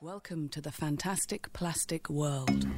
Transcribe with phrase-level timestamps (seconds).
[0.00, 2.68] Welcome to the fantastic plastic world.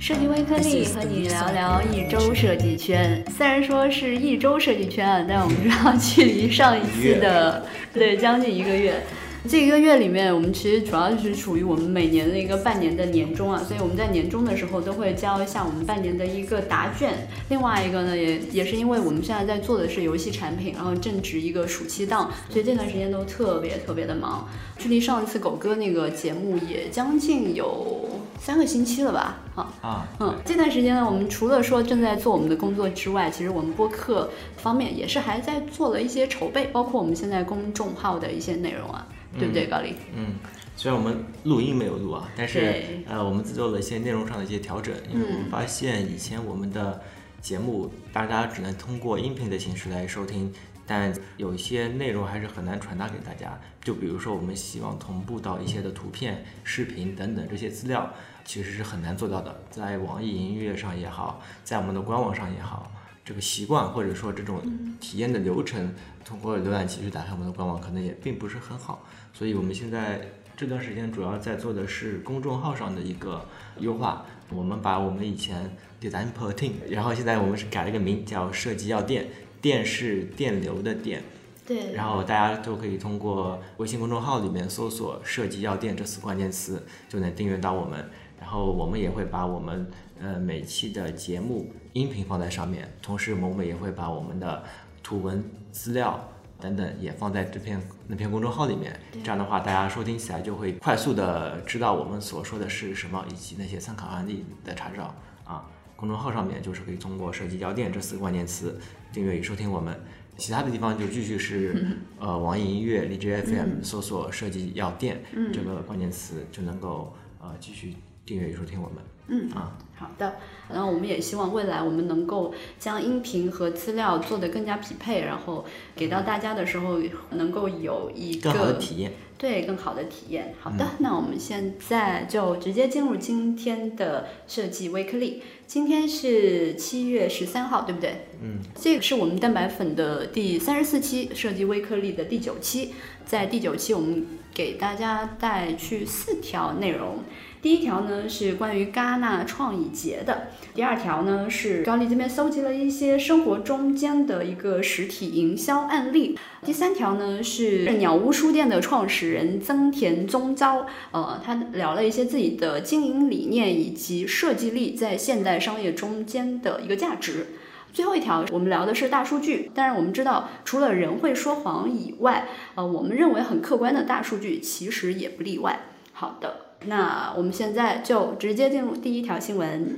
[0.00, 3.24] 设计微颗粒和你聊聊一周设计圈。
[3.30, 9.00] 虽然说是一周设计圈啊，但我们知道 距离上一次的对将近一个月。
[9.48, 17.28] 这一个月里面，我们其实主要就是处于我们每年的一个半年的年终啊，所以我们在年终的时候都会交一下我们半年的一个答卷。
[17.48, 24.48] 另外一个呢，也也是因为我们现在在做的是游戏产品，然后正值一个暑期档，所以这段时间都特别特别的忙。
[24.78, 28.08] 距离上一次狗哥那个节目也将近有
[28.40, 29.40] 三个星期了吧？
[29.56, 39.04] 啊啊，嗯，这段时间呢，我们除了说正在做我们的工作之外，其实我们播客方面也是还在做了一些筹备，包括我们现在公众号的一些内容啊。
[39.38, 39.94] 对不对，高丽？
[40.14, 40.34] 嗯，
[40.76, 47.02] 虽然我们录音没有录啊，但是呃，我们做了一些内容上的一些调整，因为我们发现以前我们的
[47.40, 50.52] 节目大家只能通过音频的形式来收听，
[50.86, 53.58] 但有一些内容还是很难传达给大家。
[53.82, 58.08] 就比如说，我们希望同步到一些的图片、视频等等这些资料，
[58.44, 59.62] 其实是很难做到的。
[59.70, 62.90] 在网易云音乐上也好，在我们的官网上也好。
[63.24, 64.60] 这个习惯或者说这种
[65.00, 69.06] 体验的流程，通过浏览器去打开我们的官网，可能也并不是很好。
[69.32, 73.46] 所以我们现在这段时间主要在做的是公众号上的一个
[73.78, 74.26] 优化。
[74.50, 79.28] 我们把我们以前 designpertin，然后现在我们是改了个名叫设计药店，
[79.62, 81.22] 电是电流的电。
[81.64, 81.92] 对。
[81.94, 88.10] 然后大家都可以通过微信公众号里面搜索“设计药店”这四关键词，就能订阅到我们。
[88.38, 94.62] 然后我们也会把我们呃每期的节目音频放在上面，同时我们也会把我们的
[95.02, 96.28] 图文资料
[96.60, 98.98] 等等也放在这篇那篇公众号里面。
[99.12, 105.68] 这样的话，大家收听起来就会快速的知道我们所说的是什么，以及那些参考案例的查找啊。
[105.94, 108.80] 公众号上面就是可以通过“设计药店”这四个关键词
[109.12, 109.94] 订阅与收听我们。
[110.36, 117.94] 其他的地方就继续是呃网易音乐、荔枝 FM 搜索“设计药店”这个关键词就能够呃继续。
[118.24, 120.36] 订阅与收听我们，嗯啊，好的。
[120.72, 125.64] 然后我们也希望未来我们能够将音频和资料做得更加匹配，然后
[125.96, 127.00] 给到大家的时候
[127.30, 130.54] 能够有一个更好的体验，对更好的体验。
[130.60, 135.42] 好的，那我们现在就直接进入今天的设计微颗粒。
[135.66, 138.26] 今天是七月十三号，对不对？
[138.40, 142.94] 嗯，这个是我们蛋白粉的第三十四期，设计微颗粒的第九期。
[143.24, 147.20] 在第九期，我们给大家带去四条内容。
[147.62, 167.46] 第一条呢是关于戛纳创意节的，第二条呢是高丽这边搜集了一些生活中间的一个实体营销案例，第三条呢是鸟屋书店的创始人增田宗昭，呃，他聊了一些自己的经营理念以及设计力在现代商业中间的一个价值。
[167.92, 175.78] 最后一条我们聊的是大数据，当然我们知道除了人会说谎以外，呃，我们认为很客观的大数据其实也不例外。
[176.12, 176.71] 好的。
[176.86, 179.96] 那我们现在就直接进入第一条新闻。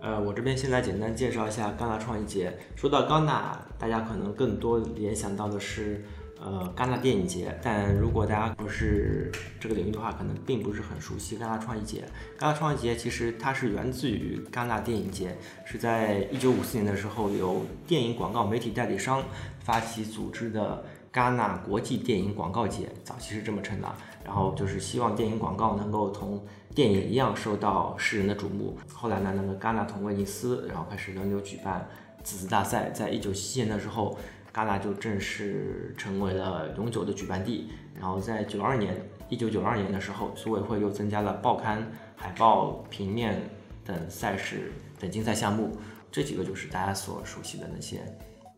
[0.00, 2.52] 呃，我这边先来简单介绍一下戛纳创意节。
[2.74, 6.04] 说到戛纳，大家可能更多联想到的是
[6.40, 12.02] 呃戛纳电影节，但如果大家不是这个领域的话，可能并不是很熟悉戛纳创意节。
[12.36, 19.22] 戛纳创意节其实它是源自于戛纳电影节，是在一九五四年的时候由电影广告媒体代理商
[19.60, 20.84] 发起组织的。
[21.12, 26.42] 戛纳国际电影广告节早期是这么称的，然后就是希望电影广告能够同
[26.74, 28.78] 电影一样受到世人的瞩目。
[28.94, 31.86] 后来呢，那个戛纳同威尼斯，然后开始轮流举办
[32.24, 32.88] 此次大赛。
[32.90, 34.16] 在一九七七年的时候，
[34.54, 37.68] 戛纳就正式成为了永久的举办地。
[37.94, 38.96] 然后在九二年，
[39.28, 41.86] 一九九二年的时候，组委会又增加了报刊、
[42.16, 43.50] 海报、平面
[43.84, 45.76] 等赛事等竞赛项目。
[46.10, 48.00] 这几个就是大家所熟悉的那些。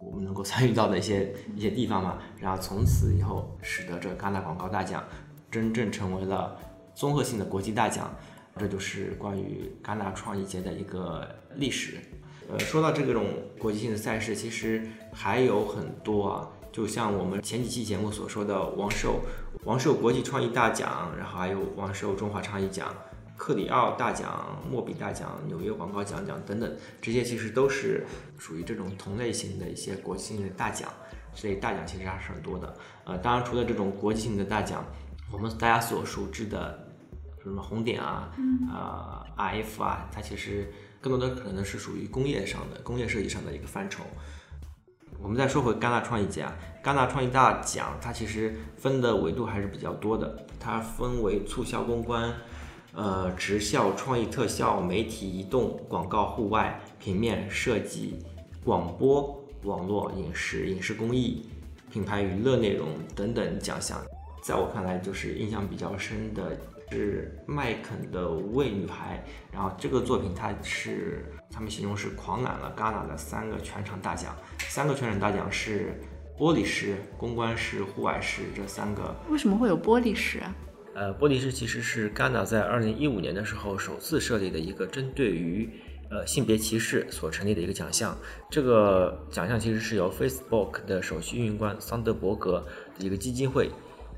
[0.05, 5.03] 我们能够参与到的一些 一些地方嘛，然后从此以后，使得这戛纳广告大奖
[5.51, 6.57] 真正成为了
[6.95, 8.11] 综合性的国际大奖。
[8.57, 11.99] 这就是关于戛纳创意节的一个历史。
[12.49, 13.25] 呃，说到这种
[13.59, 19.21] 国际性的赛事，其实还有很多啊，就像我们前几期节目所说的王寿
[19.65, 22.95] 王寿国际创意大奖，然后还有王寿中华创意奖。
[23.45, 28.03] 克里奥大奖、莫比大奖、纽约广告奖奖等等，这些其实都是
[28.39, 30.89] 属于这种同类型的一些国际性的大奖。
[31.35, 32.75] 所以大奖其实还是很多的。
[33.05, 34.83] 呃，当然除了这种国际性的大奖，
[35.31, 36.89] 我们大家所熟知的
[37.43, 38.33] 什么红点啊、
[38.73, 44.05] 啊 RF 啊，它其实更多的可能是属于工业上的、工业设计上的一个范畴。
[45.21, 52.33] 我们再说回戛纳创意节啊，戛纳创意大奖它其实分的维度还是比较多的，它分为促销公关。
[52.97, 58.25] 呃，直效、创意特效、媒体移动、广告、户外、平面设计、
[58.65, 61.49] 广播、网络影视、影视工艺、
[61.91, 64.01] 品牌娱乐内容等等奖项。
[64.45, 66.57] 在我看来，就是印象比较深的
[66.93, 74.37] 是麦肯的《无畏女孩》，然后这个作品它是他们形容是狂揽了戛纳的三个全场大奖，
[74.69, 76.01] 三个全场大奖是
[76.39, 79.17] 玻璃师、公关师、户外师这三个。
[79.31, 80.55] 为什么会有玻璃师啊？
[80.95, 85.69] 呃，玻璃师其实是戛纳在二零一五年的时候首次设立的一个针对于
[86.11, 88.17] 呃性别歧视所成立的一个奖项。
[88.51, 92.65] 这个奖项其实是由 Facebook 的首席运营官桑德伯格
[92.99, 93.71] 一个基金会。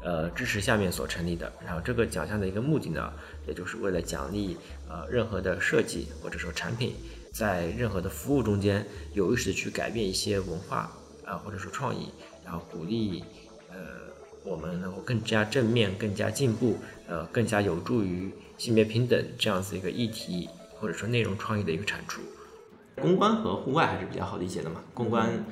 [0.02, 3.12] 呃，支持下面所成立的，然后这个奖项的一个目的呢，
[3.48, 4.56] 也就是为了奖励
[4.88, 6.94] 呃任何的设计或者说产品，
[7.32, 10.92] 在任何的服务中间有意识的去改变一些文化
[11.24, 12.08] 啊，或者说创意，
[12.44, 13.24] 然后鼓励
[14.46, 16.76] 我们能够更加正面、更加进步，
[17.08, 20.48] 呃更加有助于性别平等这样子一个议题
[20.78, 22.22] 或者说内容创意的一个产出。
[22.94, 25.44] 公关和户外还是比较好理解的嘛，公关。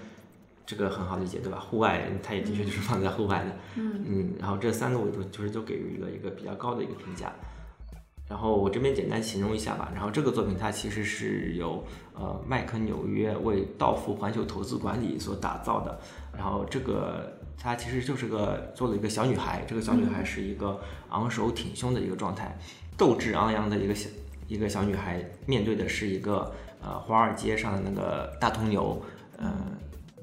[0.67, 1.59] 这个很好理解，对吧？
[1.59, 7.31] 户外它也的确就是放在户外的，嗯嗯，然后这三个维度就是都给予了一个比较高的一个评价。
[8.27, 9.93] 然后我这边简单形容一下吧。
[9.95, 16.01] 然后这个作品它其实是由呃麦肯纽约为道富环球投资管理所打造的。
[16.35, 22.57] 然后这个它其实就是个做了一个小女孩，这个小女孩是一个昂首挺胸的一个状态，
[22.97, 24.09] 斗志昂扬的一个小
[24.49, 29.03] 一个小女孩，面对的是一个呃华尔街上的那个大铜牛，
[29.39, 29.53] 嗯。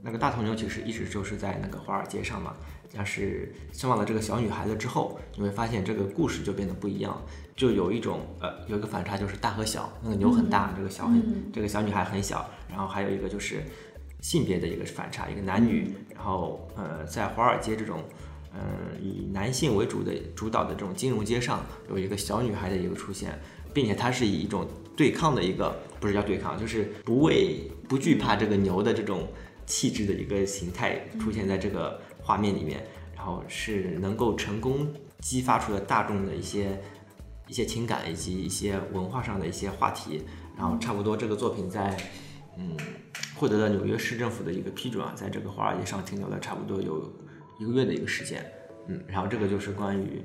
[0.03, 2.55] 那个大头牛其实一直就是在那个华尔街上嘛，
[2.91, 7.21] 但是生完了这个小女孩了之后，你会发现这个故事就变得不一样，
[7.55, 13.61] 就有一种呃有一个反差，就是大和小，那个牛很大，这个小很这个小女孩很小，然后还有一个就是
[14.21, 18.01] 性别的一个反差，一个男女，然后呃在华尔街这种
[18.53, 18.61] 嗯
[19.01, 23.37] 以男性为主的主导的这种金融街上，有一个小女孩的一个出现，
[23.73, 24.65] 并且它是以一种
[24.95, 29.27] 对抗的一个不是叫对抗，就是不畏不惧怕这个牛的这种。
[29.67, 32.85] 气质的一个形态出现在这个画面里面，
[33.15, 34.85] 然后是能够成功
[35.19, 36.81] 激发出了大众的一些
[37.47, 40.23] 一些情感以及一些文化上的一些话题，
[40.57, 41.95] 然后差不多这个作品在
[42.57, 42.77] 嗯
[43.35, 47.11] 获得了纽约市政府的一个批准啊，在这个华尔街上停留了差不多有
[47.59, 48.45] 一个月的一个时间，
[48.87, 50.21] 嗯，然后这个就是关于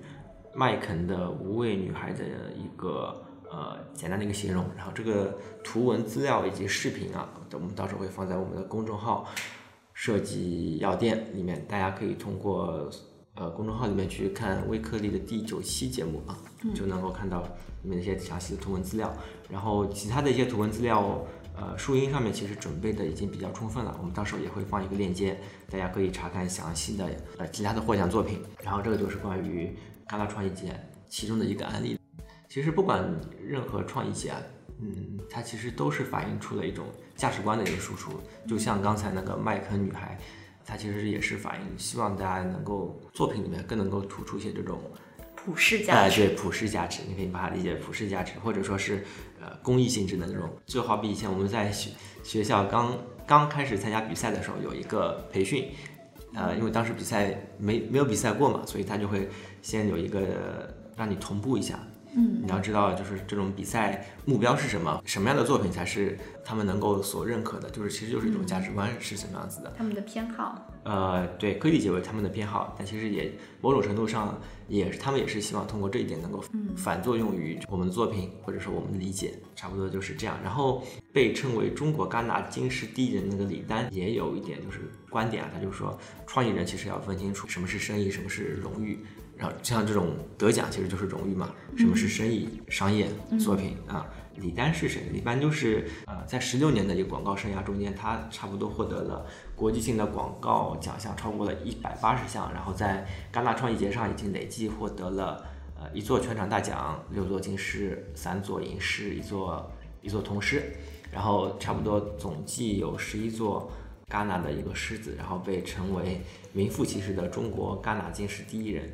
[0.54, 2.24] 麦肯的无畏女孩的
[2.56, 3.22] 一个。
[3.48, 9.24] 呃，简单的一个形容，然后这个图文资料以及视频啊，我们到时候会放在我们的公众号
[9.94, 12.90] “设计药店”里面，大家可以通过
[13.36, 16.36] 呃公众号里面去看微颗粒的第九期节目啊，
[16.74, 17.40] 就能够看到
[17.84, 19.16] 里面一些详细的图文资料。
[19.48, 21.24] 然后其他的一些图文资料，
[21.56, 27.08] 呃，树荫上面其实准备的已经比较充分了，我们到时候也会放一个链接，大家可以查看详细的
[27.38, 28.42] 呃其他的获奖作品。
[28.62, 29.74] 然后这个就是关于
[30.06, 31.98] 戛纳创意节其中的一个案例。
[32.48, 33.02] 其实不管
[33.42, 34.34] 任何创意节，
[34.80, 36.86] 嗯，它其实都是反映出了一种
[37.16, 38.12] 价值观的一个输出。
[38.46, 40.18] 就像刚才那个麦肯女孩，
[40.64, 44.78] 她其实也是反映希望大家能够作品里面更能够突出一些这种
[45.46, 46.26] 普世价值。
[46.26, 49.04] 对，普世价值，你可以把它理解普世价值，或者说是
[49.40, 50.50] 呃公益性质的那种。
[50.66, 51.90] 就好比以前我们在学
[52.24, 55.68] 学校刚刚开始参加比赛的时候，有一个培训，
[56.34, 59.28] 呃，因为当时比赛没没有比赛过嘛，所以他就会
[59.62, 61.78] 先有一个让你同步一下。
[62.16, 70.66] 嗯，你要知道，就是这种比赛目标是什么，什么样的作品才是他们能够所认可的，就是其实就是一种价值观是什么样子的，他们的偏好。
[70.84, 76.42] 呃，对，可以理解为他们的偏好，但其实也某种程度上也是他们也是希望通过这一点能够
[76.76, 80.38] 反作用于我们的作品，或者说我们的理解，差不多就是这样。
[80.42, 80.82] 然后
[81.12, 89.04] 被称为中国戛纳金狮第一人那个李丹也有一点就是观点啊，他就说创意人其实要分清楚什么是生意，什么是荣誉。
[89.36, 91.50] 然后像这种得奖其实就是荣誉嘛？
[91.76, 93.06] 什么是生意商业
[93.38, 94.06] 作品啊？
[94.36, 95.04] 李丹是谁？
[95.12, 105.42] 李丹就是呃，在十六年的一个广告生涯中间，他差不多获得了国际性的广告奖项超过了一百八十项，然后在戛纳创意节上已经累计获得了
[105.78, 109.70] 呃一座全场大奖、六座金狮、三座银狮、一座
[110.02, 110.76] 一座铜狮，
[111.10, 113.70] 然后差不多总计有十一座
[114.10, 116.20] 戛纳的一个狮子，然后被称为
[116.52, 118.90] 名副其实的中国戛纳金狮第一人。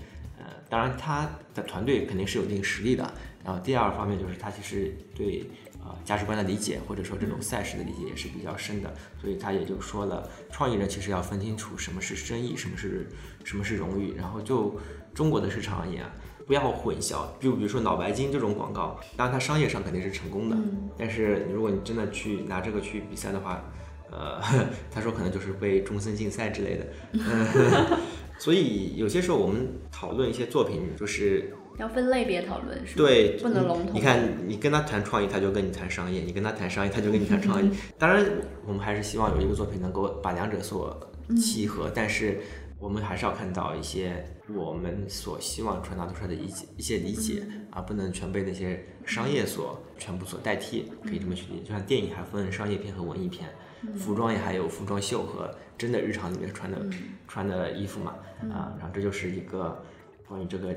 [0.73, 3.13] 当然，他的团队肯定是有一定实力的。
[3.45, 5.45] 然后第二方面就是他其实对
[5.85, 8.91] 呃价值观的理解，或者说这种赛事的理解也是比较深的。
[9.21, 13.07] 所以他也就说了，创意人其实要分清楚什么是生意，什么是
[13.45, 14.15] 什么是荣誉。
[14.17, 14.81] 然后就
[15.13, 16.07] 中国的市场而言，
[16.47, 17.27] 不要混淆。
[17.39, 20.57] 就比如说脑白金这种广告，当然它商业上肯定是成功的，
[20.97, 23.63] 但是如果你真的去拿这个去比赛的话，
[24.11, 24.41] 呃，
[24.91, 26.87] 他说可能就是被终身禁赛之类的。
[28.39, 33.05] 所以有些时候我们讨论一些作品，就是要分类别讨论是吧？
[33.05, 37.71] 对，不能笼统你看，你跟他谈创意，他就跟你谈商业；你跟他谈商业，他就跟你谈创意。
[37.99, 38.25] 当然，
[38.67, 42.41] 我们还是希望有一个作品能够把两者所契合，但是
[42.79, 44.25] 我们还是要看到一些
[44.55, 50.91] 我们所希望传达出来的一些一些理解，而不能全被那些商业所全部所代替。
[51.05, 53.49] 可以这么去理解，就像电影还分商业片和文艺片，
[53.97, 56.79] 服装也还有服装秀和真的日常里面穿的、
[57.27, 58.15] 穿的衣服嘛。
[58.53, 59.85] 啊，然后这就是一个
[60.27, 60.75] 关于这个。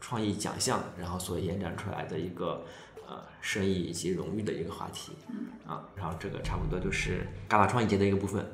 [0.00, 2.62] 创意奖项，然后所延展出来的一个
[3.08, 5.12] 呃生意以及荣誉的一个话题，
[5.66, 8.44] 啊，然后这个差不多就是戛纳创意节的一个部分。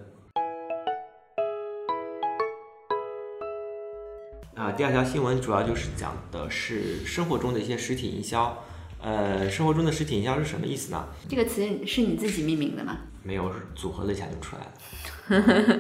[4.55, 8.57] 啊，第二条新闻主要就是讲的是生活中的一些实体营销。
[9.03, 11.09] 呃，生活中的实体营销是什么意思呢？
[11.29, 12.97] 这个词是你自己命名的吗？
[13.23, 15.79] 没有，组合了一下就出来了。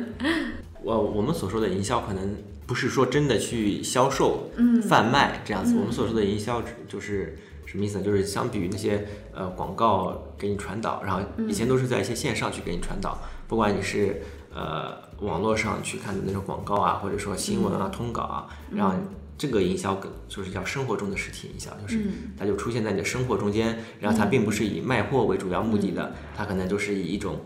[0.82, 2.36] 我我们所说的营销可能。
[2.66, 4.48] 不是说真的去销售、
[4.88, 5.74] 贩卖这样子。
[5.76, 8.04] 我们所说的营销就是什么意思呢？
[8.04, 13.18] 就是相比于那些呃广告给你传导，然后以前都是在一些线上去给你传导，
[13.48, 14.22] 不管你是
[14.54, 18.94] 呃网络上去看的那种广告啊，或者说新闻啊、通稿啊，然后
[19.40, 21.98] 这个营销更就是叫生活中的实体营销，就是
[22.38, 27.40] 它就出现在你的生活中间，然后它并不是以卖货为主要目的的，它可能就是以一种。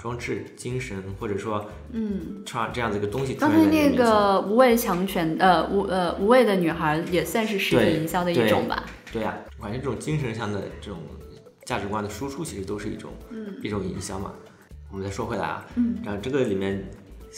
[0.00, 3.34] 装置精神，或者说，嗯，创这样子一个东西。
[3.34, 8.84] 刚才那个无畏强权，呃，无呃无畏的女孩也算是实体营销的一种吧？
[9.12, 11.00] 对呀，我感觉这种精神上的这种
[11.64, 14.32] 价值观的输出，其实都是一种，嗯，一种营销嘛。
[14.92, 16.88] 我们再说回来啊，嗯，然后这个里面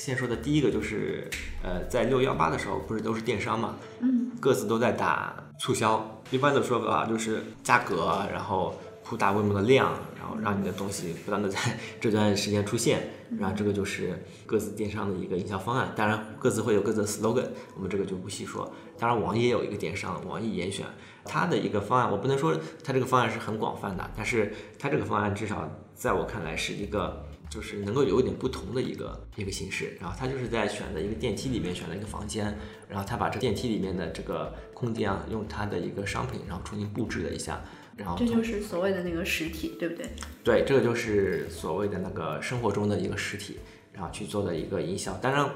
[0.01, 1.29] 先说的第一个就是，
[1.63, 6.23] 呃，在六幺八的时候，不是都是电商嘛，嗯，各自都在打促销。
[6.31, 8.75] 一般的说法就是价格，然后。
[9.03, 11.59] 铺大规模的量，然后让你的东西不断的在
[12.01, 14.17] 这段时间出现，然后这个就是
[14.47, 15.91] 各自电商的一个营销方案。
[15.97, 18.73] 当然，各自会有各自的 slogan，我们这个就不细说。
[18.97, 20.87] 当然，网易也有一个电商，网易严选，
[21.25, 29.97] 它的一个方案，我不能说它这个方案是很广泛的，但是它这个方案至少在我看来是一个，就是能够有一点不同的一个一个形式。
[30.01, 32.57] 然后他就是在选择一个电梯里面选了一个房间，
[32.89, 37.63] 然后他把这电梯里面的这个空间啊，用他的一个商品，然后重新布置了一下。
[37.97, 40.07] 然后这就是所谓的那个实体，对不对？
[40.43, 43.59] 对，这个就是所谓的那个生活中的一个实体，
[43.93, 45.13] 然后去做的一个营销。
[45.19, 45.51] 当然，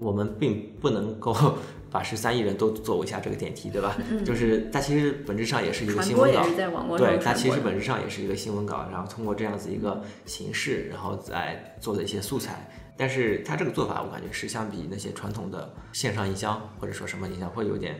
[0.00, 1.32] 我们并不能够
[1.92, 3.96] 把十三亿人都坐一下这个电梯，对吧？
[4.24, 6.42] 就是它其实本质上也是一个新闻稿，
[6.96, 12.68] 对，它其实本质上也是一个新闻稿，然后通过这样子一个形式，然后再做的一些素材。
[12.96, 17.98] 但是它这个做法，我感觉是相比那些传统的线上营销或者说什么营销会有点。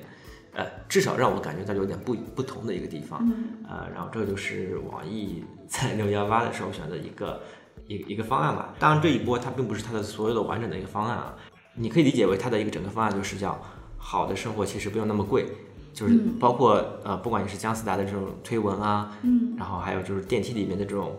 [0.52, 3.24] 呃，至少让我感觉到有点不不同的一个地方，
[3.68, 7.40] 呃，然后这就是网易在六幺八的时候选的一个
[7.86, 8.74] 一一个方案吧。
[8.76, 11.36] 当然这一波它并不是它的所有的完整的一个方案啊，
[11.74, 13.60] 你可以理解为它的一个整个方案就是叫
[13.96, 15.46] 好的生活其实不用那么贵，
[15.92, 21.16] 就是包括呃不管你是姜思达的这种推文啊，嗯，然后还有就是电梯里面的这种。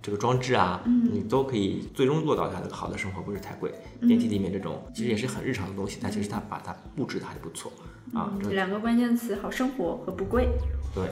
[0.00, 3.70] 这个装置啊，你都可以最终做到它的好的生活不是太贵。
[4.06, 7.70] 电梯里面这种其实也是很日常的东西，但其实它把它布置的还是不错
[8.14, 8.32] 啊。
[8.40, 10.48] 这两个关键词：好生活和不贵。
[10.94, 11.10] 对，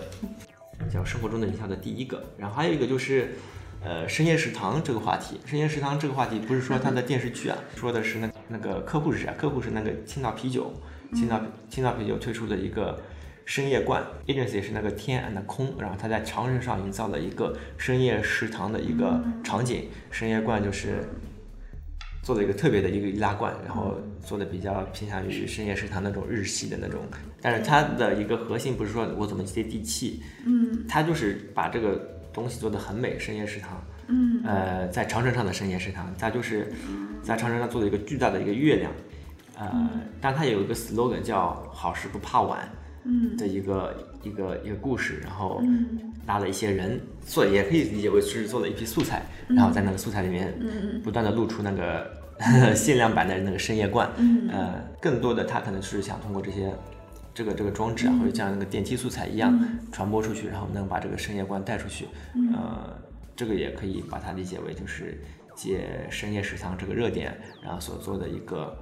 [0.89, 2.25] 叫生活中的营销的第一个。
[2.39, 3.37] 然后还有一个就是，
[3.87, 5.41] 呃，深夜食堂这个话题。
[5.47, 9.33] 深夜食堂这个话题不是说它的电视剧啊，说的是那那个客户是谁？
[9.39, 10.73] 客户是那个青岛啤酒，
[11.15, 11.41] 青岛
[11.71, 13.01] 青岛啤酒推出的一个。
[13.49, 19.85] 深夜罐 agency 是那个天 and 空，然后他在长城上营造了一个深夜食堂的一个场景。
[20.11, 21.05] 深夜罐就是
[22.25, 27.03] 做了一个特别的一个易拉罐，然后做的比较偏向于深夜食堂那种日系的那种。
[27.41, 33.19] 但是它的一个核心不是说我怎么接地气，嗯，它就是把这个东西做的很美。
[33.19, 36.73] 深夜食堂，嗯，呃，在长城上的深夜食堂，它就是
[37.21, 38.93] 在长城上做了一个巨大的一个月亮，
[39.59, 39.91] 呃，
[40.21, 42.69] 但它有一个 slogan 叫好事不怕晚。
[43.09, 43.37] 嗯。
[43.37, 45.63] 的一个一个一个故事，然后
[46.27, 50.53] 拉了一些人做，也可以理解为是做了一批素材，然后在那个素材里面
[51.05, 52.11] 不断的露出那个
[52.75, 54.11] 限量版的那个深夜罐，
[54.51, 56.75] 呃，更多的他可能是想通过这些
[57.37, 59.57] 这个这个装置啊，或者像那个电梯素材一样
[59.93, 62.09] 传播出去，然后能把这个深夜观带出去，
[62.55, 62.97] 呃，
[63.37, 65.23] 这个也可以把它理解为就是
[65.55, 68.75] 借深夜食堂这个热点，然后所做的一个。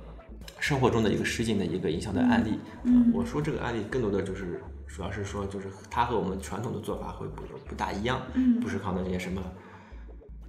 [0.60, 9.42] 生活中的一个实景的一个营销的案例，嗯，我说这个案例更多的就是，主要是说就是它和我们传统的做法会不不大一样，嗯，不是靠那些什么。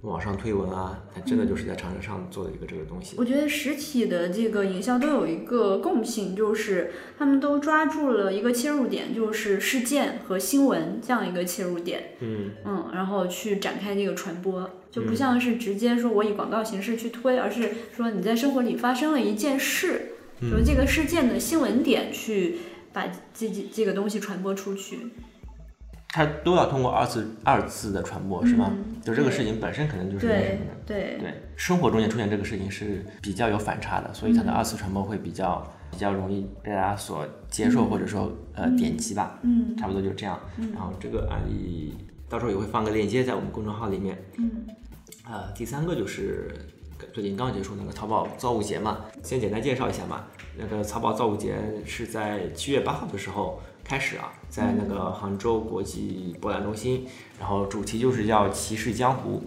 [0.06, 3.16] 网上推文啊，它真的就是在长城上做的一个这个东西。
[3.18, 12.12] 我觉得实体的这个营销都有一个共性，就是他们都抓住了一个切入点，就是事件和新闻这样一个切入点。
[12.20, 22.58] 嗯嗯，然后去展开这个传播，就不像是直接说我以广告形式去推，而是说你在生活里发生了一件事，由这个事件的新闻点去。
[22.92, 24.96] 把这这这个东西传播出去。
[26.16, 28.70] 它都要通过二次二次的传播，是吗？
[28.72, 30.72] 嗯就这个事情本身可能就是那什对么的。
[30.86, 39.38] 对对，生活中也出现这个事情是比较有反差的，所以它的二次传播会比较比较容易被大家所接受，或者说呃点击吧。
[39.42, 40.40] 嗯差不多就这样。
[40.72, 41.94] 然后这个案例
[42.30, 44.16] 到时候也会放个链接在我们公众号里面。
[44.38, 44.50] 嗯
[45.28, 46.50] 呃，第三个就是
[47.12, 50.24] 最近刚结束那个淘宝造物节嘛，先简单介绍一下嘛。
[50.56, 51.54] 那个淘宝造物节
[51.84, 57.06] 是在七月八号的时候开始啊，在那个杭州国际博览中心，
[57.38, 59.44] 然后主题就是叫骑士江湖，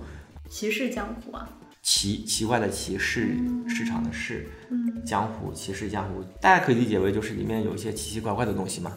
[0.47, 1.49] 骑士江湖啊，
[1.81, 3.35] 奇奇怪的奇市
[3.67, 5.03] 市场的市，嗯。
[5.05, 8.91] 江湖骑士江湖，大家可以理解为就是里面有一些奇奇怪怪的东西嘛，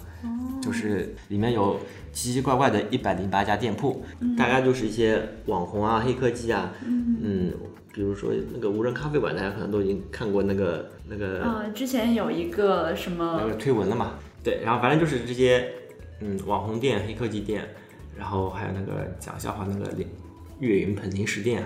[0.60, 1.78] 就是里面有
[2.12, 4.04] 奇奇怪怪的一百零八家店铺，
[4.38, 7.52] 大概就是一些网红啊、黑科技啊，嗯，
[7.92, 15.72] 比如说那个无人咖啡馆，大家可能都已经看过那个那个、呃，之前有一个什那么个推文了嘛，对，然后反正就是这些
[16.20, 17.68] 嗯网红店、黑科技店，
[18.16, 20.06] 然后还有那个讲笑话那个零
[20.60, 21.62] 岳云鹏零食店。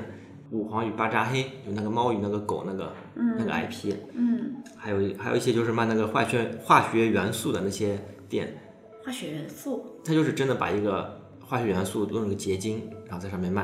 [0.52, 4.54] 五黄与巴扎黑，有那个猫与那个狗那个、那个 IP，嗯。
[4.76, 8.56] 还有还有一些就是卖那个化学化学元素的那些店，
[9.04, 10.00] 化学元素。
[10.04, 13.62] 它就是真的把一个化学元素弄成个结晶，然后在上面卖，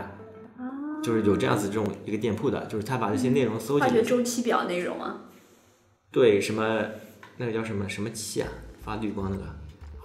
[0.57, 0.67] 啊，
[1.05, 5.21] 就是有这样子这种一个店铺的，就是他把这些内容搜集了，化学周期表内容啊，
[6.11, 6.85] 对什么
[7.37, 8.49] 那个叫什么什么气啊，
[8.83, 9.45] 发绿光那个，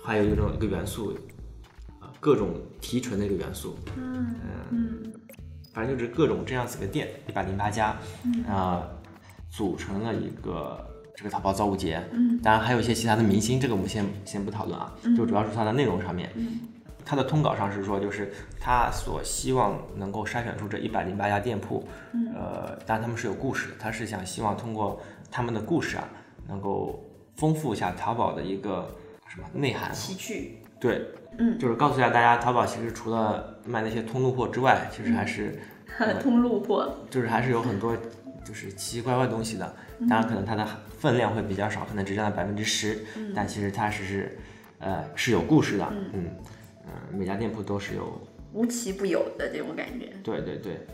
[0.03, 1.13] 还有一种一个元素，
[1.99, 4.35] 啊各种提纯的一个元素，嗯
[4.71, 5.13] 嗯。
[5.73, 7.95] 反正就是各种这样子的店，一百零八家，
[8.49, 8.87] 啊、
[9.49, 10.83] 组成了一个
[11.15, 12.03] 这个淘宝造物节。
[12.11, 12.39] 嗯。
[12.41, 16.31] 当然还有一些其他的明星，这个我们先先不讨论啊，就主要是它的内容上面。
[16.35, 16.59] 嗯。
[17.05, 22.33] 它的通稿上是说，就是他所希望能够筛选出这一百零八家店铺，嗯。
[22.33, 26.09] 呃，当然他们是有故事的，他是想希望通过他们的故事啊，
[26.47, 27.06] 能够
[27.37, 28.89] 丰富一下淘宝的一个
[29.27, 29.93] 什么内涵。
[29.93, 35.59] 奇趣，对，嗯就是告诉一下大家，淘宝其实除了卖那些通路货之外，其实还是、
[36.21, 37.95] 通路货，就是还是有很多
[38.43, 39.75] 就是奇奇怪怪的东西的。
[40.09, 40.67] 当然，可能它的
[40.99, 43.03] 分量会比较少，可能只占了百分之十，
[43.35, 44.37] 但其实它是是
[44.79, 45.87] 呃是有故事的。
[46.13, 46.29] 嗯
[46.85, 48.21] 嗯、每家店铺都是有。
[48.53, 50.13] 无奇不有的这种感觉。
[50.23, 50.87] 对对对，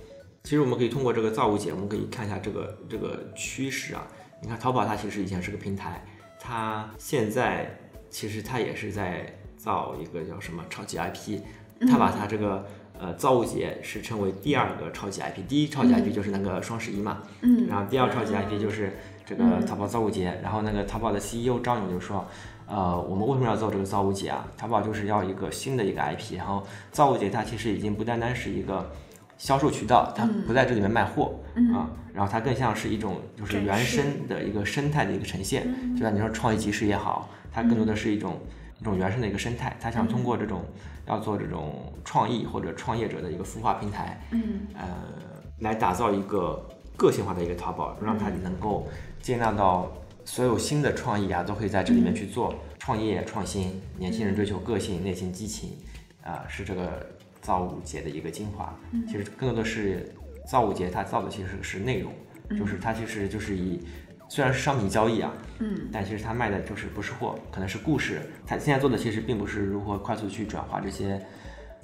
[0.43, 4.05] 其实我们可以通过这个造物节，我们可以看一下这个这个趋势啊。
[4.41, 6.03] 你看淘宝它其实以前是个平台，
[6.43, 7.79] 它现在
[8.09, 9.25] 其实他也是在
[9.55, 11.39] 造一个叫什么超级 IP，
[11.87, 12.65] 他把他这个。
[12.99, 17.67] 呃，造物节是称为第二个超级 IP，第一超级 IP 就是那个双十一嘛，嗯。
[17.67, 18.93] 然后第二超级 IP 就是
[19.25, 22.25] 这个淘宝造物节，然后那个淘宝的 CEO 张勇就说，
[22.67, 24.47] 呃，我们为什么要做这个造物节啊？
[24.55, 28.89] 淘宝就是要一个新的一个 IP，然后造物节它其实已经不单单是一个
[29.37, 31.33] 销售渠道，它不在这里面卖货、
[31.73, 38.39] 啊，然后它更像是一种就是原生的一个生态的一个呈现，就像你说创意集市也好，它更多的是一种
[38.79, 40.63] 一种原生的一个生态，它想通过这种
[41.05, 44.61] 要做这种创意或者创业者的一个孵化平台，嗯。
[44.75, 44.87] 呃，
[45.59, 46.61] 来打造一个
[46.97, 48.87] 个性化的一个淘宝，让它能够
[49.21, 49.89] 接纳到
[50.25, 53.81] 所有新的创意啊，都可以在这里面去做创业创新。
[53.97, 55.77] 年轻人追求个性、内心激情，
[56.21, 57.07] 啊、是这个
[57.43, 58.75] 造物节的一个精华。
[59.05, 60.11] 其实更多的是
[60.49, 62.11] 造物节，它造的其实是内容，
[62.57, 63.79] 就是它其实就是以
[64.27, 68.21] 虽然是商品交易啊，嗯但其实它卖的就是不是货，可能是故事。
[68.47, 71.23] 它现在做的其实并不是如何快速去转化这些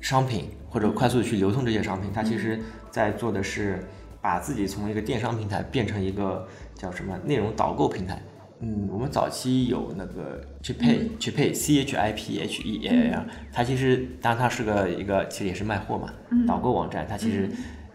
[0.02, 3.86] 商品，或者快速去流通这些商品，它其实在做的是
[4.22, 8.22] 把自己从一个电商平台变成一个叫什么内容导购平台。
[8.62, 16.14] 嗯，我们早期有那个 Chipay、Chipay C H I P H E A L，它其实当然它是个一个其实也是卖货嘛，
[16.48, 17.50] 导购网站，它其实。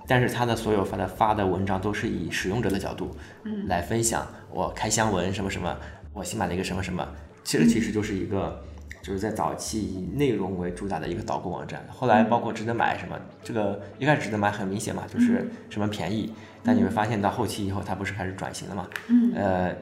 [0.07, 3.11] 但是它的所有发的发的文章都是以使用者的角度，
[3.45, 5.75] 嗯，来分享我开箱文什么什么，
[6.13, 7.09] 我新买了一个什么什么，
[7.43, 8.63] 其实其实就是一个
[9.01, 11.83] 就是在早期以内容为主打的一个导购网站。
[11.89, 16.31] 后来包括值得买什么，这个一开始值得买很明显嘛，就是什么便宜，
[16.63, 19.33] 但你会发现到后期以后，它不是开始转型了嘛，嗯。
[19.35, 19.75] 呃，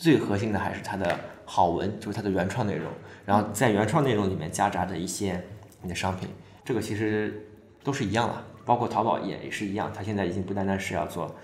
[0.00, 2.90] 最核心的还是它的好文，就是它的原创内容，
[3.26, 5.38] 然后在原创内容里面夹杂着一些
[5.82, 6.26] 你的商品，
[6.64, 7.46] 这个其实
[7.84, 8.42] 都是一样了。
[8.64, 11.34] 包括淘宝也也是一样，它现在已经不单单是要做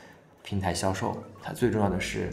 [0.43, 2.31] 平台销售，它最重要的是，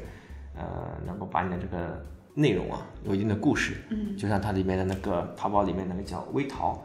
[0.55, 0.63] 呃，
[1.05, 2.01] 能够把你的这个
[2.33, 6.81] 内容啊有一定的故事，嗯就像它里面的那个淘宝里面那个叫微淘，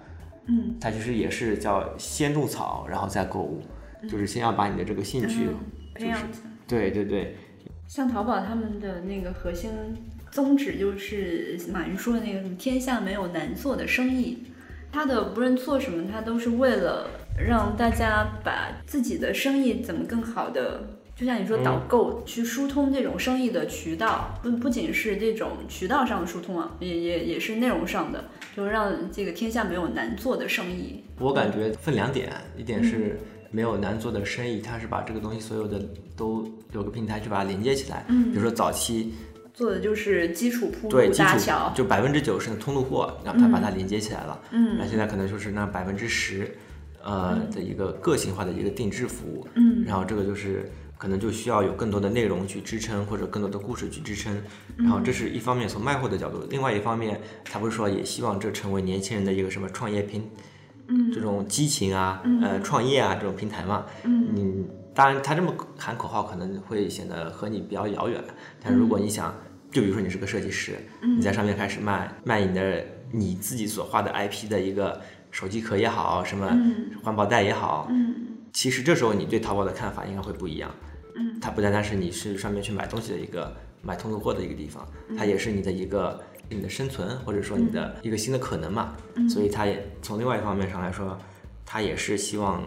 [0.46, 3.62] 嗯它其实也是叫先种草，然后再购物，
[4.09, 5.55] 就是先要把你的这个兴趣，嗯
[5.94, 6.51] 培养起来。
[6.66, 7.37] 对对对，
[7.88, 9.70] 像淘宝他们的那个核心
[10.31, 14.44] 宗旨就是马云说的那个什么“天下没有难做的生意”，
[14.92, 17.09] 他的不论做什么，他都是为了
[17.48, 20.87] 让大家把自己的生意怎么更好的。
[21.16, 31.03] 就像你说导购去疏通这种生意的渠道，不不仅是这种渠道上的疏通啊，也也也是内容上的，就让这个天下没有难做的生意。
[31.18, 33.18] 我感觉分两点，一点是
[33.50, 35.80] 没有难做的生意，它是把这个东西所有的
[36.16, 38.04] 都有个平台去把它连接起来。
[38.08, 39.14] 嗯，比如说早期
[39.54, 44.40] 做的就是基础铺对基础桥，就百分之九十的通路货，然后它把它连接起来了。
[44.50, 46.56] 嗯那现在可能就是那百分之十，
[47.02, 49.46] 呃的一个个性化的一个定制服务。
[49.54, 54.37] 嗯然后这个就是可能就需要有更多的内容去支撑，或者更多的故事去支撑。
[54.76, 60.28] 然后这是一方面从卖货的角度，另外一方面，他不是说也希望这成为年轻人的一个什么创业平，嗯
[61.12, 63.85] 这种激情啊，呃，创业啊这种平台嘛。
[64.05, 64.29] 嗯。
[64.35, 68.22] 你当然他这么喊口号可能会显得和你比较遥远，
[68.61, 69.33] 但如果你想，
[69.70, 76.51] 就比如说你是个设计师，你在上面开始卖卖你的你自己所画的 IP 的一个手机壳也好，什么
[77.03, 78.14] 环保袋也好，嗯。
[78.53, 80.68] 其实这时候你对淘宝的看法应该会不一样。
[81.14, 84.85] 嗯，它不单单是你是上面去买东西的一个买通路货的一个地方，
[85.16, 88.94] 它也是你的一个你的生存或者说你的一个新的可能嘛。
[89.28, 91.18] 所以他也从另外一方面上来说，
[91.64, 92.62] 他也是希望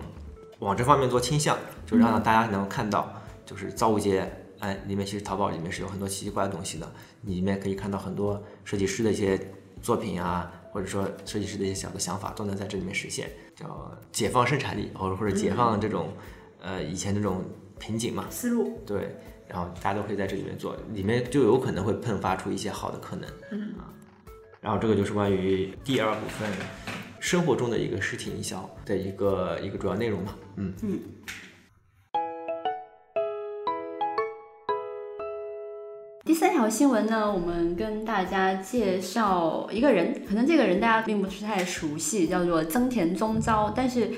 [0.60, 3.12] 往这方面做倾向，就让大家能够看到，
[3.46, 4.32] 就是造物界。
[4.60, 6.88] 哎，里面其实淘宝里面是有很多奇奇怪的东西的，
[7.22, 9.36] 你里面可以看到很多设计师的一些
[9.82, 16.10] 作品啊，或者说设计师的一些小的想法都能在这里面实现，叫解放生产力，或者或者解放这种、
[16.62, 17.44] 呃以前这种
[17.80, 18.80] 瓶颈嘛，思路。
[18.86, 19.16] 对，
[19.48, 23.28] 然后大家都可以在这里面做，里面就有可能会迸发出一些好的可能，
[24.62, 26.48] 然后这个就是关于第二部分
[27.20, 31.00] 生活中的一个实体营销的一个一个主要内容嘛，嗯嗯。
[36.24, 44.12] 第三条新闻呢，我们跟大家介绍一个人，可能这个人大家并不是太熟悉，叫做增田宗昭，但是，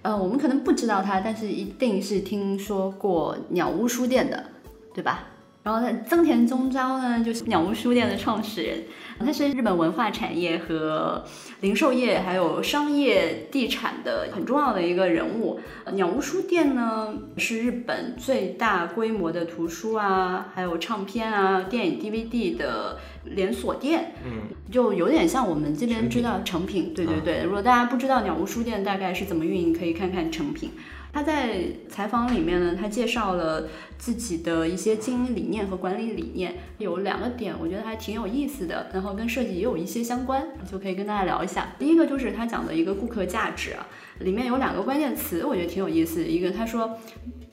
[0.00, 4.46] 呃，我们可能不知道他，但是一定是听说过鸟屋书店的，
[4.94, 5.26] 对吧？
[5.62, 8.84] 然后呢，增田宗昭呢，就是鸟屋书店的创始人，
[9.18, 11.22] 他是日本文化产业和
[11.60, 15.60] 零售业还有商业地产的很重要的一个人物。
[15.84, 24.14] 呃鸟屋书店呢，是日本最大规模的图书啊，还有唱片啊、电影 DVD 的连锁店。
[24.24, 27.42] 嗯，就有点像我们这边知道成品，对对嗯对。
[27.44, 30.70] 如果大家不知道鸟屋书店大概是怎么运营，可以看看成品。
[31.12, 33.64] 他在采访里面呢，他介绍了
[33.98, 41.74] 自己的一些经营理念和管理理念，有两个点，我觉得还挺有意思的，然后跟设计也有一些相关，就可以跟大家聊一下。
[41.78, 43.86] 第一个就是他讲的一个顾客价值啊，
[44.20, 46.24] 里面有两个关键词，我觉得挺有意思。
[46.24, 46.98] 一个他说，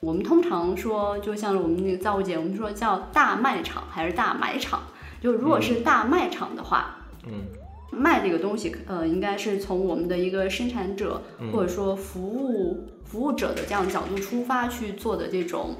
[0.02, 4.84] 我们通常说，就像我们那个造物节，我们说叫大卖场还是大买场，
[5.20, 7.46] 就如果是大卖场的话，嗯
[7.90, 15.78] 卖这个东西，呃，应该是从我们的一个生产者嗯或者说服务服务者的这样角度出发去做的这种。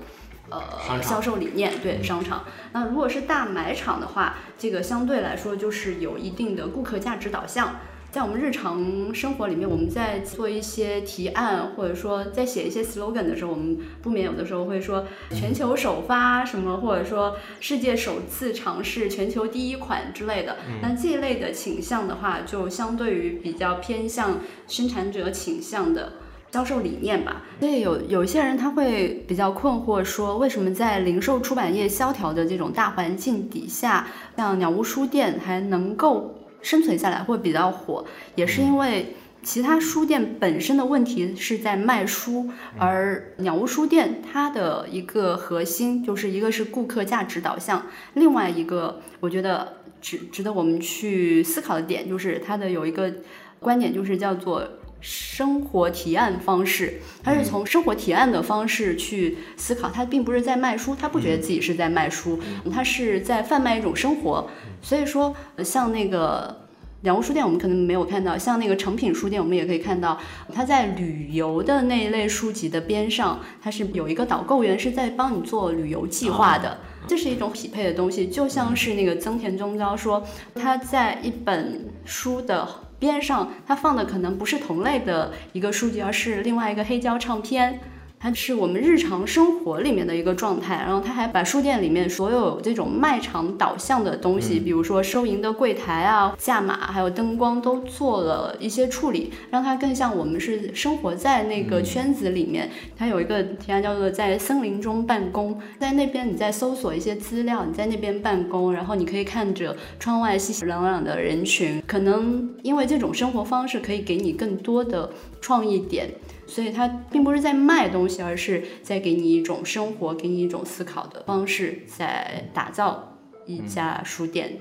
[0.50, 2.46] 呃销售理念对嗯商场。
[2.72, 7.82] 那如果是大买场的话，这个相对来说就是有一定的顾客价值导向。
[8.10, 20.56] 在我们日常生活里面，我们在做一些提案，或者说在写一些 slogan 的时候，我们不免有的时候会说全球首发什么，或者说世界首次尝试全球第一款之类的。
[20.82, 26.14] 那这一类的倾向的话，就相对于比较偏向生产者倾向的。
[26.58, 53.14] 销售理念吧，所以有有一些人他会比较困惑，说为什么在零售出版业萧条的这种大环境底下，像鸟屋书店还能够生存下来，会比较火，也是因为其他书店本身的问题是在卖书，而鸟屋书店它的一个核心就是一个是顾客价值导向，另外一个我觉得值值得我们去思考的点就是它的有一个
[53.60, 54.68] 观点就是叫做。
[55.00, 62.40] 生活提案方式，他是从生活提案的方式去思考，他并不是在卖书，他不觉得自己是在卖书，
[62.74, 64.50] 他是在贩卖一种生活。
[64.82, 66.66] 所以说，呃像那个
[67.02, 70.20] 两屋书店，我们可能没有看到；像那个诚品书店，我们也可以看到，
[70.52, 76.80] 他在旅游的那一类书籍的边上，它是有一个导购员是在帮你做旅游计划的。
[77.08, 82.68] 这是一种匹配的东西，就像是那个增田宗昭说，他在一本书的
[83.00, 87.80] 边上，它放的可能不是同类的一个书籍，而是另外一个黑胶唱片。
[88.20, 102.70] 它是我们日常生活里面的一个状态，然后它还把书店里面所有这种卖场导向的东西，比如说收银的柜台啊、价码，还有灯光，都做了一些处理，让它更像我们是生活在那个圈子里面。
[102.98, 116.10] 它有一个提案叫做在森林中办公，在那边你在搜索一些资料，你在那边办公，然后你可以看着窗外熙熙攘攘的人群，可能因为这种生活方式可以给你更多的创意点。
[116.48, 124.58] 所以它并不是在卖东西，而是在给你一种生活，给你一种思考的方式，在打造一家书店。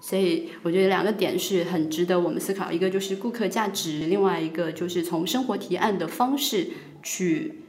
[0.00, 6.68] 所以我觉得两个点是很值得我们思考，一个就是顾客价值，另外一个就是从生活提案的方式
[7.02, 7.62] 去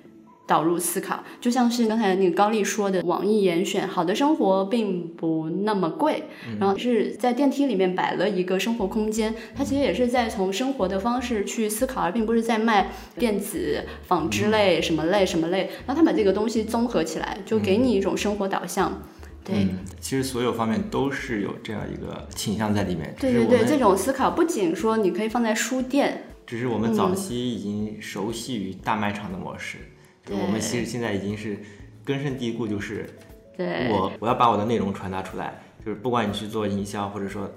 [0.49, 1.23] 导入思考。
[1.39, 6.23] 就像是刚才那个高丽说的，网易严选好的生活并不那么贵，
[6.59, 15.69] 然后是在电梯里面摆了一个生活空间，它其实也是在从生活的方式去思考，而并不是在卖电子纺织类什么类什么类。
[15.85, 19.01] 然后他把这个东西综合起来，就给你一种生活导向。
[19.41, 23.15] 对，嗯，其实所有方面都是有这样一个倾向在里面。
[23.19, 29.88] 对对对，这种思考不仅说你可以放在书店，只是我们早期已经熟悉于大卖场的模式，就
[30.29, 31.57] 我们其实现在已经是
[32.03, 33.09] 根深蒂固，就是
[33.57, 37.49] 对，我我要把我的内容传达出来，就是不管你去做营销或者说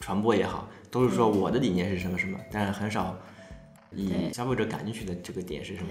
[0.00, 3.16] 传播也好，都是说我的理念是什么什么，但是很少
[3.94, 5.88] 以消费者感兴趣的这个点是什么。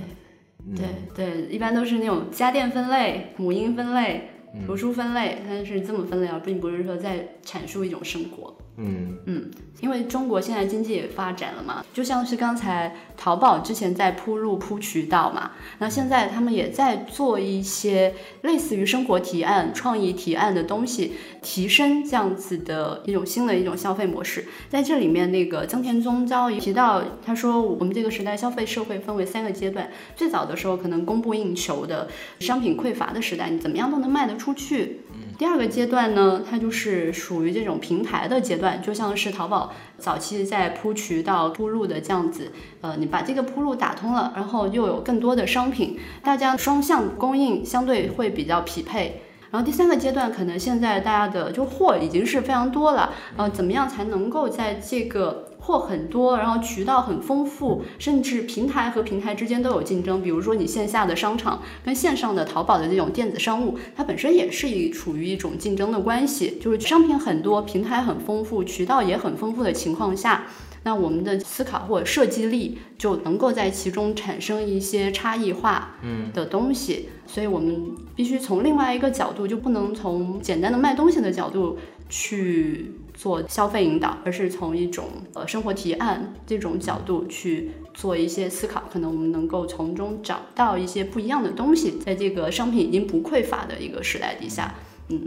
[0.67, 0.75] 嗯。
[0.75, 4.65] 对对，一般都是那种家电分类、母婴分类、嗯。
[4.65, 8.55] 图书分类，它是这么分类，而并不是说在阐述一种生活。
[8.81, 18.13] 嗯嗯，因为中国现在经济也发展了嘛，就像是刚才淘宝之前在铺路铺渠道嘛，那现在他们也在做一些
[18.43, 24.45] 类似于生活提案、创意提案的东西，提升这样子的一种新的一种消费模式。
[24.69, 32.07] 在这里面，那个增田宗昭也提到，他说我们这个时代消费社会分为三个阶段，最早的时候可能供不应求的
[32.39, 35.01] 商品匮乏的时代，你怎么样都能卖得出去。
[35.39, 42.51] 第二个阶段呢，它就是属于这种平台的阶段，就像是淘宝早期在铺渠道、铺路的这样子。
[42.81, 49.21] 呃，你把这个铺路打通了，然后又有更多的商品，大家双向供应相对会比较匹配。
[49.49, 60.19] 然后第三个阶段，可能现在大家的就货已经是非常多了，呃，怎么样才能够在这个货很多，然后渠道很丰富，甚至平台和平台之间都有竞争。
[60.19, 70.47] 比如说你线下的商场跟线上的淘宝的这种电子商务，它本身也是一处于一种竞争的关系，就是商品很多，平台很丰富，渠道也很丰富的情况下。
[70.83, 75.97] 那我们的思考或者设计力就能够在其中产生一些差异化
[76.33, 94.73] 的东西，所以我们必须从另外一个角度，就不能从简单的卖东西的角度去做消费引导，而是从一种呃生活提案这种角度去做一些思考，可能我们能够从中找到一些不一样的东西，在这个商品已经不匮乏的一个时代底下，
[95.09, 95.19] 嗯，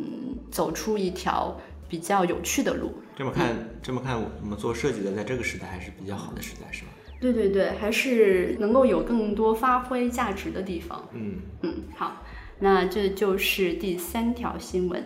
[0.51, 1.57] 走出一条
[1.89, 2.91] 比较有趣的路。
[3.15, 6.89] 这么看，这么看，我们做设计的在这个时代还是比较好的时代，是吧？
[7.21, 11.09] 对对对，还是能够有更多发挥价值的地方。
[11.13, 12.23] 嗯，嗯，好，
[12.59, 15.05] 那这就是第三条新闻。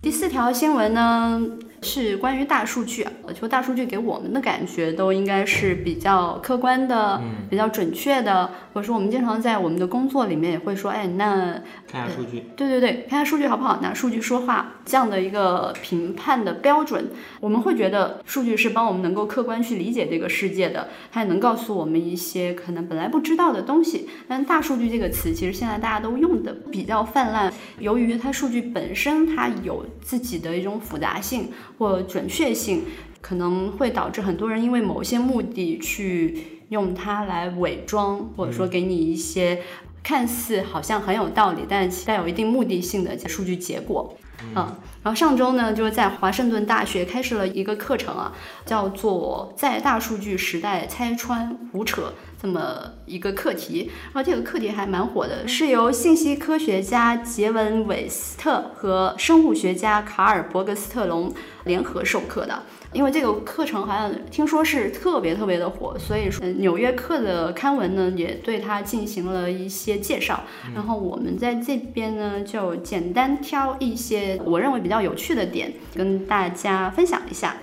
[0.00, 12.44] 第四条新闻呢是关于大数据啊，就大数据给我们的感觉都应该是比较客观的、比较准确的，或者说我们经常在我们的工作里面也会说，哎，那看下数据。
[12.56, 24.08] 对对对，看下数据好不好，拿数据说话这样的一个评判的标准，我们会觉得数据是帮我们能够客观去理解这个世界的，它也能告诉我们一些可能本来不知道的东西。
[24.26, 32.82] 但大数据这个词，其实现在大家都用的比较泛滥，由于它数据本身它有自己的一种复杂性或准确性，
[33.20, 39.62] 可能会导致很多人因为某些目的去用它来伪装，或者说给你一些。
[40.06, 44.14] 看似好像很有道理，但其带有一定目的性的数据结果。
[44.54, 48.30] 嗯，然后上周呢，就是在华盛顿大学开设了一个课程啊，
[48.66, 52.02] 叫做《在大数据时代拆穿胡扯》
[52.44, 53.90] 这么一个课题。
[54.12, 61.32] 然后这个课题还蛮火的，是由信息科学家杰文·韦斯特和生物学家卡尔·伯格斯特隆
[61.64, 62.62] 联合授课的。
[62.92, 70.44] 因为这个课程好像听说是特别特别的火，所以说《纽约客》的刊文呢也对它进行了一些介绍。
[70.74, 77.56] 然后我们在这边呢就简单挑一些我认为比较有趣的点跟大家分享一下。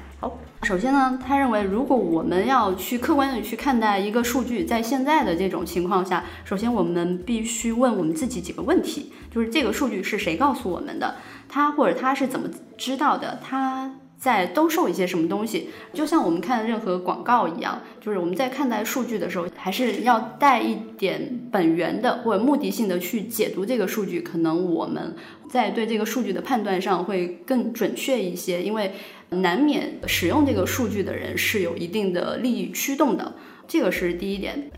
[0.63, 11.15] 首先呢，他认为如果我们要去客观的去看待一个数据，在现在的这种情况下，首先我们必须问我们自己几个问题，就是这个数据是谁告诉我们的？
[11.49, 12.47] 他或者他是怎么
[12.77, 13.39] 知道的？
[13.43, 13.91] 他。
[14.21, 25.15] 在兜售一些什么东西，就像我们看任何广告一样，就是我们在看待数据的时候，还是要带一点本源的或者目的性的去解读这个数据，可能我们
[25.49, 28.91] 在对这个数据的判断上会更准确一些，因为
[29.29, 33.33] 难免使用这个数据的人是有一定的利益驱动的，
[33.67, 34.69] 这个是第一点。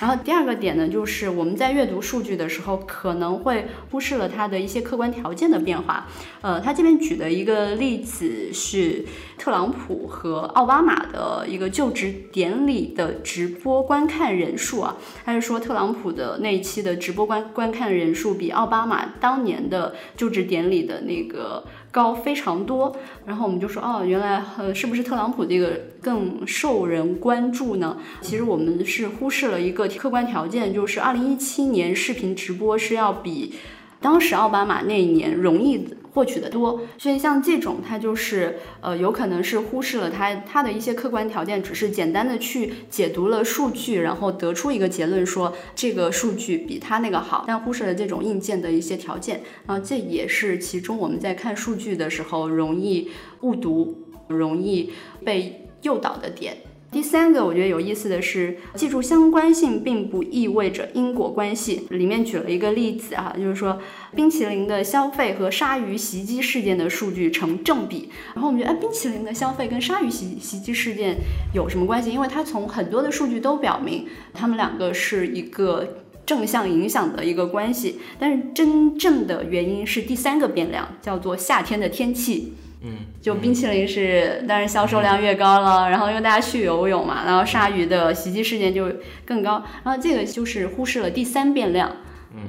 [0.00, 6.08] 然后第二个点呢，就是我们在阅读数据的时候，可能会忽视了它的一些客观条件的变化。
[6.40, 9.04] 呃，他这边举的一个例子是
[9.36, 21.62] 特朗普和奥巴马的一个就职典礼的直播观看人数啊，他是说特朗普的那一期的直播观观看人数比奥巴马当年的就职典礼的那个。
[21.92, 27.96] 高非常多，然后我们就说，哦，原来呃，是不是特朗普这个更受人关注呢？
[28.20, 33.54] 其实我们是忽视了一个客观条件，就是二零一七年视频直播是要比
[34.00, 35.86] 当时奥巴马那一年容易。
[36.12, 53.08] 获取的多，所以像这种，它就是呃，有可能是忽视了它它的一些客观条件，只是简单的去解读了数据，然后得出一个结论说这个数据比它那个好，但忽视了这种硬件的一些条件，然后这也是其中我们在看数据的时候容易
[53.42, 54.90] 误读、容易
[55.24, 56.56] 被诱导的点。
[56.90, 61.86] 第三个我觉得有意思的是，记住相关性并不意味着因果关系。
[61.90, 63.78] 里面举了一个例子啊，就是说
[64.14, 68.10] 冰淇淋的消费和鲨鱼袭击事件的数据成正比。
[68.34, 71.16] 然后我们觉得，哎，冰淇淋的消费跟鲨鱼袭袭击事件
[71.54, 72.10] 有什么关系？
[72.10, 78.00] 因为它从很多的数据都表明，它们两个是一个正向影响的一个关系。
[78.18, 82.54] 但是真正的原因是第三个变量，叫做夏天的天气。
[82.82, 88.90] 嗯，就冰淇淋是，但是销售量越高了，然后因为大家去游泳嘛，然后鲨鱼的袭击事件就
[89.26, 91.96] 更高，然后这个就是忽视了第三变量，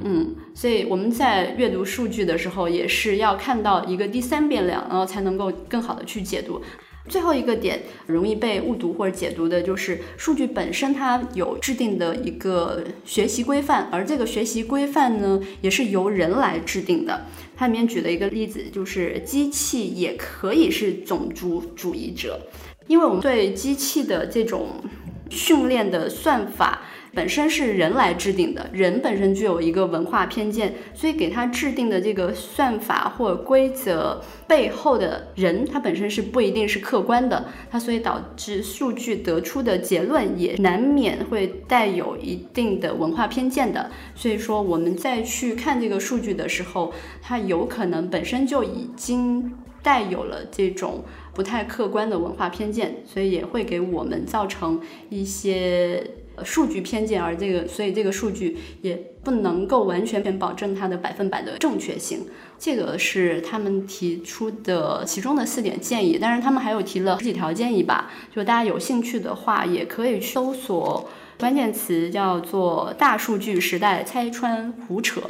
[0.04, 6.62] 嗯，所以我们在阅读数据的时候，也是要看到一个第三变量，然后才能够更好的去解读。
[7.10, 17.26] 最后一个点容易被误读或者解读的就是数据本身，它有制定的一个学习规范，而这个学习规范呢，也是由人来制定的。
[17.62, 22.42] 它里面举了一个例子，就是机器也可以是种族主义者，
[22.88, 24.84] 因为我们对机器的这种
[25.30, 26.82] 训练的算法。
[27.14, 43.92] 本身是人来制定的，人本身具有一个文化偏见，所以给他制定的这个算法或规则背后的人，他本身是不一定是客观的，他所以导致数据得出的结论也难免会带有一定的文化偏见的。
[44.16, 56.02] 所以说我们再去看这个数据的时候，它有可能本身就已经带有了这种不太客观的文化偏见，所以也会给我们造成一些。
[56.44, 62.26] 数据偏见，而这个，所以这个数据也不能够完全保证它的百分百的正确性。
[62.58, 68.12] 这个是他们提出的其中的四点建议，但是他们还有提了十几条建议吧。
[68.34, 75.22] 就大家有兴趣的话，也可以去搜索关键词，叫做“大数据时代拆穿胡扯”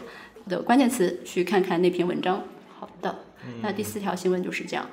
[0.50, 2.44] 的关键词，去看看那篇文章。
[2.78, 3.20] 好的，
[3.62, 4.86] 那第四条新闻就是这样。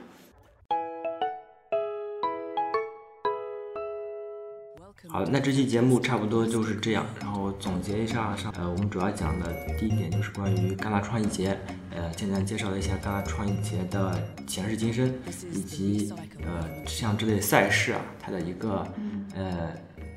[5.11, 7.07] 好，那这期节目差不多就是这样。
[7.19, 11.59] 然后总结一下上，呃，我们主要讲的第一点就是关于戛纳创意节，
[11.91, 15.11] 呃，简单介绍了一下戛纳创意节的前世今生，
[15.51, 16.13] 以及
[16.45, 18.87] 呃像这类赛事啊，它的一个
[19.35, 19.73] 呃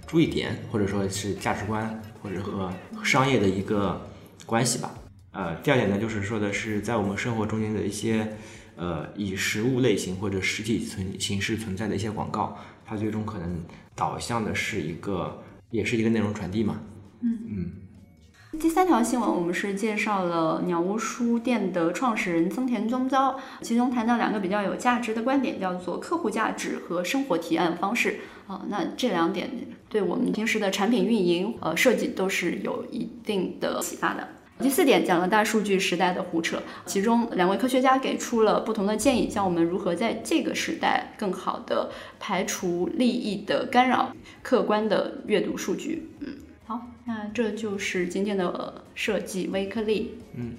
[0.06, 2.70] 注意点，或者说是价值观，或者和
[3.02, 4.06] 商业的一个
[4.46, 4.94] 关系吧。
[5.32, 8.28] 呃，第二点呢，就是说的是在我们生活中间的一些
[8.76, 12.58] 呃以实物类型或者实体存形式存在的一些广告，
[12.92, 13.62] 它最终可能。
[13.94, 16.80] 导向的是一个，也是一个内容传递嘛。
[17.22, 18.60] 嗯嗯。
[18.60, 28.22] 第三条新闻，我们是介绍了鸟屋书店的创始人增田宗昭，其中谈到两个比较有价值的观点，叫做客户价值和生活提案方式。
[28.48, 29.52] 啊，那这两点
[29.88, 34.28] 对我们平时的产品运营、呃设计都是有一定的启发的。
[34.62, 46.10] 第四点讲了大数据时代的胡扯，其中两位科学家给出了不同的建议，教我们如何在这个时代更好的排除利益的干扰，客观地阅读数据。
[46.19, 46.28] 嗯，
[46.65, 50.19] 好，那这就是今天的设计微颗粒。
[50.36, 50.54] 嗯，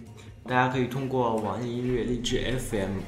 [0.45, 2.99] 大家可以通过网易音乐、荔枝 FM。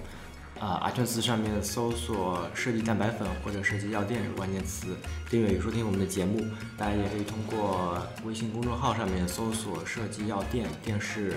[0.64, 4.96] 啊，阿顿斯上面搜索“设计蛋白粉”或者“设计药店”关键词，
[5.28, 6.42] 订阅与收听我们的节目。
[6.78, 11.36] 大家也可以通过微信公众号上面搜索“设计药店”，电视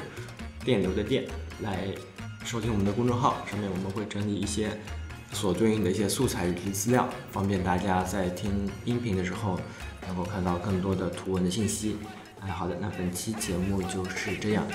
[0.64, 1.26] 电流的电
[1.62, 1.90] 来
[2.46, 3.46] 收听我们的公众号。
[3.52, 4.70] 上面我们会整理一些
[5.34, 8.50] 所对应的一些素材以及资料，方便大家在听
[8.86, 9.60] 音频的时候
[10.08, 11.98] 能够看到更多的图文的信息。
[12.40, 14.66] 哎，好的，那本期节目就是这样。